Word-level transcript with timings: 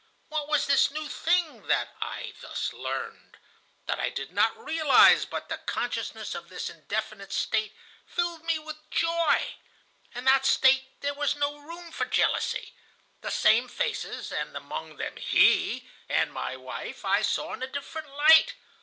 What 0.29 0.47
was 0.47 0.65
this 0.65 0.89
new 0.89 1.07
thing 1.07 1.67
that 1.67 1.89
I 2.01 2.33
thus 2.41 2.73
learned? 2.73 3.37
That 3.85 3.99
I 3.99 4.09
did 4.09 4.31
not 4.31 4.57
realize, 4.57 5.25
but 5.27 5.47
the 5.47 5.59
consciousness 5.59 6.33
of 6.33 6.49
this 6.49 6.71
indefinite 6.71 7.31
state 7.31 7.71
filled 8.07 8.43
me 8.43 8.57
with 8.57 8.89
joy. 8.89 9.57
In 10.15 10.23
that 10.25 10.47
state 10.47 10.87
there 11.01 11.13
was 11.13 11.35
no 11.35 11.55
room 11.59 11.91
for 11.91 12.05
jealousy. 12.05 12.73
The 13.21 13.29
same 13.29 13.67
faces, 13.67 14.31
and 14.31 14.57
among 14.57 14.97
them 14.97 15.17
he 15.17 15.87
and 16.09 16.33
my 16.33 16.55
wife, 16.55 17.05
I 17.05 17.21
saw 17.21 17.53
in 17.53 17.61
a 17.61 17.67
different 17.67 18.09
light. 18.09 18.55